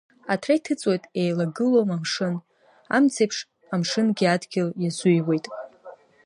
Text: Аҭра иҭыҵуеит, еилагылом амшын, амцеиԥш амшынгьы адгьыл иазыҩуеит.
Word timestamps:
Аҭра 0.33 0.53
иҭыҵуеит, 0.57 1.03
еилагылом 1.21 1.89
амшын, 1.95 2.35
амцеиԥш 2.95 3.37
амшынгьы 3.73 4.25
адгьыл 4.33 4.69
иазыҩуеит. 4.83 5.45